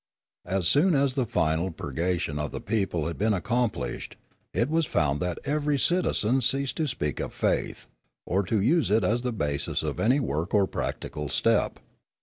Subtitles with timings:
[0.47, 4.13] As soon as the final purgation of the people had been ac complished,
[4.51, 7.85] it was found that every citizen ceased to speak of faith,
[8.25, 11.79] or to use it as the basis of any work or practical step.